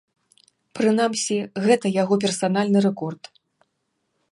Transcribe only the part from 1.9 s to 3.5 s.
яго персанальны рэкорд.